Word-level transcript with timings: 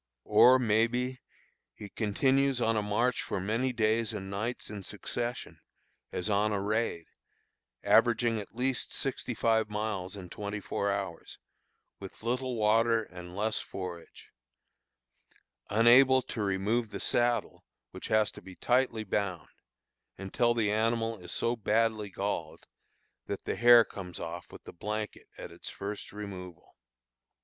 Or, 0.25 0.57
may 0.57 0.87
be, 0.87 1.21
he 1.75 1.87
continues 1.89 2.59
on 2.59 2.75
a 2.75 2.81
march 2.81 3.21
for 3.21 3.39
many 3.39 3.71
days 3.71 4.15
and 4.15 4.31
nights 4.31 4.67
in 4.67 4.81
succession, 4.81 5.59
as 6.11 6.27
on 6.27 6.51
a 6.51 6.59
raid, 6.59 7.05
averaging 7.83 8.39
at 8.39 8.55
least 8.55 8.91
sixty 8.91 9.35
five 9.35 9.69
miles 9.69 10.15
in 10.15 10.31
twenty 10.31 10.59
four 10.59 10.91
hours, 10.91 11.37
with 11.99 12.23
little 12.23 12.55
water 12.55 13.03
and 13.03 13.35
less 13.35 13.59
forage; 13.59 14.31
unable 15.69 16.23
to 16.23 16.41
remove 16.41 16.89
the 16.89 16.99
saddle, 16.99 17.63
which 17.91 18.07
has 18.07 18.31
to 18.31 18.41
be 18.41 18.55
tightly 18.55 19.03
bound, 19.03 19.49
until 20.17 20.55
the 20.55 20.71
animal 20.71 21.19
is 21.19 21.31
so 21.31 21.55
badly 21.55 22.09
galled 22.09 22.65
that 23.27 23.43
the 23.45 23.55
hair 23.55 23.85
comes 23.85 24.19
off 24.19 24.51
with 24.51 24.63
the 24.63 24.73
blanket 24.73 25.27
at 25.37 25.51
its 25.51 25.69
first 25.69 26.11
removal. 26.11 26.75